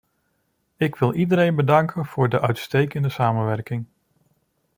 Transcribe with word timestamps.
Ik 0.77 0.95
wil 0.95 1.13
iedereen 1.13 1.55
bedanken 1.55 2.05
voor 2.05 2.29
de 2.29 2.39
uitstekende 2.41 3.09
samenwerking. 3.09 3.85